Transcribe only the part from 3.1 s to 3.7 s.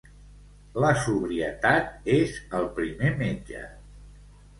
metge.